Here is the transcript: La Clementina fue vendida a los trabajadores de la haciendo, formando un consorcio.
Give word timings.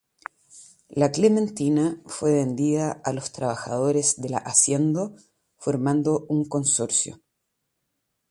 La 0.89 1.11
Clementina 1.11 2.01
fue 2.07 2.33
vendida 2.33 3.03
a 3.05 3.13
los 3.13 3.31
trabajadores 3.31 4.19
de 4.19 4.29
la 4.29 4.39
haciendo, 4.39 5.15
formando 5.59 6.25
un 6.27 6.45
consorcio. 6.49 7.21